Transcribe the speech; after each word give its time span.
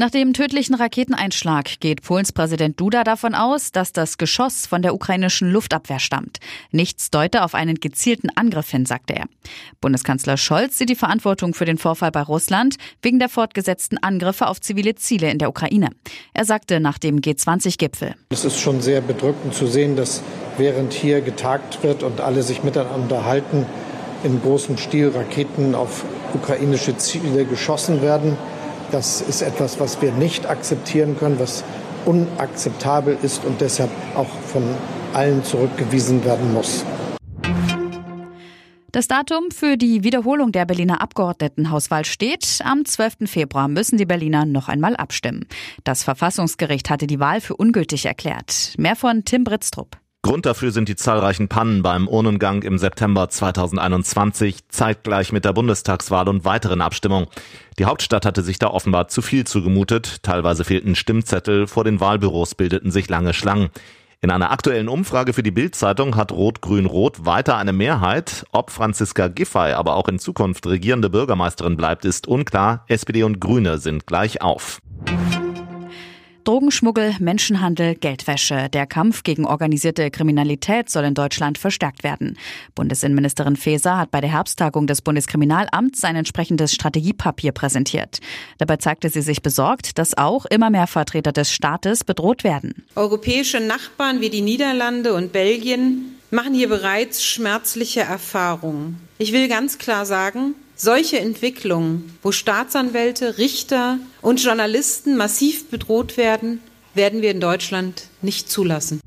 Nach 0.00 0.10
dem 0.10 0.32
tödlichen 0.32 0.76
Raketeneinschlag 0.76 1.80
geht 1.80 2.02
Polens 2.02 2.30
Präsident 2.30 2.78
Duda 2.78 3.02
davon 3.02 3.34
aus, 3.34 3.72
dass 3.72 3.92
das 3.92 4.16
Geschoss 4.16 4.64
von 4.64 4.80
der 4.80 4.94
ukrainischen 4.94 5.50
Luftabwehr 5.50 5.98
stammt. 5.98 6.38
Nichts 6.70 7.10
deute 7.10 7.42
auf 7.42 7.56
einen 7.56 7.80
gezielten 7.80 8.30
Angriff 8.36 8.70
hin, 8.70 8.86
sagte 8.86 9.16
er. 9.16 9.24
Bundeskanzler 9.80 10.36
Scholz 10.36 10.78
sieht 10.78 10.88
die 10.88 10.94
Verantwortung 10.94 11.52
für 11.52 11.64
den 11.64 11.78
Vorfall 11.78 12.12
bei 12.12 12.22
Russland 12.22 12.76
wegen 13.02 13.18
der 13.18 13.28
fortgesetzten 13.28 13.98
Angriffe 14.00 14.46
auf 14.46 14.60
zivile 14.60 14.94
Ziele 14.94 15.32
in 15.32 15.38
der 15.38 15.48
Ukraine. 15.48 15.88
Er 16.32 16.44
sagte 16.44 16.78
nach 16.78 16.98
dem 16.98 17.20
G20-Gipfel. 17.20 18.14
Es 18.28 18.44
ist 18.44 18.60
schon 18.60 18.80
sehr 18.80 19.00
bedrückend 19.00 19.52
zu 19.52 19.66
sehen, 19.66 19.96
dass 19.96 20.22
während 20.58 20.92
hier 20.92 21.22
getagt 21.22 21.82
wird 21.82 22.04
und 22.04 22.20
alle 22.20 22.44
sich 22.44 22.62
miteinander 22.62 23.02
unterhalten, 23.02 23.66
in 24.22 24.40
großem 24.40 24.78
Stil 24.78 25.08
Raketen 25.08 25.74
auf 25.74 26.04
ukrainische 26.34 26.96
Ziele 26.96 27.44
geschossen 27.44 28.00
werden. 28.00 28.36
Das 28.90 29.20
ist 29.20 29.42
etwas, 29.42 29.78
was 29.80 30.00
wir 30.00 30.12
nicht 30.12 30.46
akzeptieren 30.46 31.16
können, 31.18 31.38
was 31.38 31.62
unakzeptabel 32.06 33.18
ist 33.22 33.44
und 33.44 33.60
deshalb 33.60 33.90
auch 34.14 34.28
von 34.28 34.62
allen 35.12 35.44
zurückgewiesen 35.44 36.24
werden 36.24 36.52
muss. 36.52 36.84
Das 38.90 39.06
Datum 39.06 39.50
für 39.50 39.76
die 39.76 40.02
Wiederholung 40.02 40.50
der 40.50 40.64
Berliner 40.64 41.02
Abgeordnetenhauswahl 41.02 42.06
steht. 42.06 42.60
Am 42.64 42.86
12. 42.86 43.26
Februar 43.26 43.68
müssen 43.68 43.98
die 43.98 44.06
Berliner 44.06 44.46
noch 44.46 44.68
einmal 44.68 44.96
abstimmen. 44.96 45.46
Das 45.84 46.02
Verfassungsgericht 46.02 46.88
hatte 46.88 47.06
die 47.06 47.20
Wahl 47.20 47.42
für 47.42 47.54
ungültig 47.54 48.06
erklärt. 48.06 48.74
Mehr 48.78 48.96
von 48.96 49.24
Tim 49.26 49.44
Britztrup. 49.44 49.98
Grund 50.22 50.46
dafür 50.46 50.72
sind 50.72 50.88
die 50.88 50.96
zahlreichen 50.96 51.48
Pannen 51.48 51.82
beim 51.82 52.08
Urnengang 52.08 52.62
im 52.62 52.76
September 52.76 53.28
2021, 53.28 54.68
zeitgleich 54.68 55.32
mit 55.32 55.44
der 55.44 55.52
Bundestagswahl 55.52 56.28
und 56.28 56.44
weiteren 56.44 56.80
Abstimmungen. 56.80 57.28
Die 57.78 57.84
Hauptstadt 57.84 58.26
hatte 58.26 58.42
sich 58.42 58.58
da 58.58 58.66
offenbar 58.66 59.06
zu 59.08 59.22
viel 59.22 59.46
zugemutet, 59.46 60.24
teilweise 60.24 60.64
fehlten 60.64 60.96
Stimmzettel, 60.96 61.68
vor 61.68 61.84
den 61.84 62.00
Wahlbüros 62.00 62.56
bildeten 62.56 62.90
sich 62.90 63.08
lange 63.08 63.32
Schlangen. 63.32 63.70
In 64.20 64.32
einer 64.32 64.50
aktuellen 64.50 64.88
Umfrage 64.88 65.32
für 65.32 65.44
die 65.44 65.52
Bild-Zeitung 65.52 66.16
hat 66.16 66.32
Rot-Grün-Rot 66.32 67.24
weiter 67.24 67.56
eine 67.56 67.72
Mehrheit. 67.72 68.44
Ob 68.50 68.72
Franziska 68.72 69.28
Giffey 69.28 69.74
aber 69.74 69.94
auch 69.94 70.08
in 70.08 70.18
Zukunft 70.18 70.66
regierende 70.66 71.08
Bürgermeisterin 71.08 71.76
bleibt, 71.76 72.04
ist 72.04 72.26
unklar. 72.26 72.84
SPD 72.88 73.22
und 73.22 73.40
Grüne 73.40 73.78
sind 73.78 74.08
gleich 74.08 74.42
auf. 74.42 74.80
Drogenschmuggel, 76.48 77.14
Menschenhandel, 77.18 77.94
Geldwäsche. 77.94 78.70
Der 78.72 78.86
Kampf 78.86 79.22
gegen 79.22 79.44
organisierte 79.44 80.10
Kriminalität 80.10 80.88
soll 80.88 81.04
in 81.04 81.12
Deutschland 81.12 81.58
verstärkt 81.58 82.04
werden. 82.04 82.38
Bundesinnenministerin 82.74 83.54
Faeser 83.54 83.98
hat 83.98 84.10
bei 84.10 84.22
der 84.22 84.32
Herbsttagung 84.32 84.86
des 84.86 85.02
Bundeskriminalamts 85.02 86.04
ein 86.04 86.16
entsprechendes 86.16 86.72
Strategiepapier 86.72 87.52
präsentiert. 87.52 88.20
Dabei 88.56 88.76
zeigte 88.76 89.10
sie 89.10 89.20
sich 89.20 89.42
besorgt, 89.42 89.98
dass 89.98 90.16
auch 90.16 90.46
immer 90.46 90.70
mehr 90.70 90.86
Vertreter 90.86 91.32
des 91.32 91.52
Staates 91.52 92.02
bedroht 92.02 92.44
werden. 92.44 92.86
Europäische 92.94 93.60
Nachbarn 93.60 94.22
wie 94.22 94.30
die 94.30 94.40
Niederlande 94.40 95.12
und 95.12 95.32
Belgien 95.32 96.16
machen 96.30 96.54
hier 96.54 96.70
bereits 96.70 97.22
schmerzliche 97.22 98.00
Erfahrungen. 98.00 98.98
Ich 99.18 99.34
will 99.34 99.48
ganz 99.48 99.76
klar 99.76 100.06
sagen, 100.06 100.54
solche 100.78 101.18
Entwicklungen, 101.18 102.16
wo 102.22 102.32
Staatsanwälte, 102.32 103.36
Richter 103.36 103.98
und 104.22 104.42
Journalisten 104.42 105.16
massiv 105.16 105.68
bedroht 105.68 106.16
werden, 106.16 106.60
werden 106.94 107.20
wir 107.20 107.30
in 107.30 107.40
Deutschland 107.40 108.04
nicht 108.22 108.50
zulassen. 108.50 109.00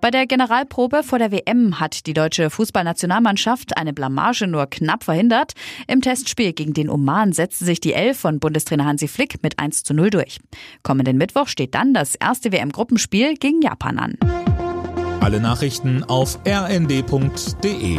Bei 0.00 0.10
der 0.10 0.26
Generalprobe 0.26 1.02
vor 1.02 1.18
der 1.18 1.32
WM 1.32 1.80
hat 1.80 2.06
die 2.06 2.12
deutsche 2.12 2.50
Fußballnationalmannschaft 2.50 3.78
eine 3.78 3.94
Blamage 3.94 4.46
nur 4.46 4.66
knapp 4.66 5.02
verhindert. 5.02 5.54
Im 5.86 6.02
Testspiel 6.02 6.52
gegen 6.52 6.74
den 6.74 6.90
Oman 6.90 7.32
setzte 7.32 7.64
sich 7.64 7.80
die 7.80 7.94
Elf 7.94 8.18
von 8.18 8.38
Bundestrainer 8.38 8.84
Hansi 8.84 9.08
Flick 9.08 9.42
mit 9.42 9.58
1 9.58 9.82
zu 9.82 9.94
0 9.94 10.10
durch. 10.10 10.40
Kommenden 10.82 11.16
Mittwoch 11.16 11.48
steht 11.48 11.74
dann 11.74 11.94
das 11.94 12.16
erste 12.16 12.52
WM-Gruppenspiel 12.52 13.36
gegen 13.36 13.62
Japan 13.62 13.98
an. 13.98 14.18
Alle 15.20 15.40
Nachrichten 15.40 16.04
auf 16.04 16.38
rnd.de 16.46 17.98